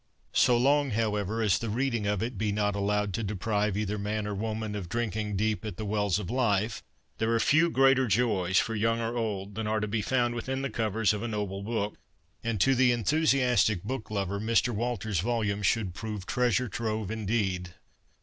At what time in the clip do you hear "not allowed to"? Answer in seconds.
2.51-3.23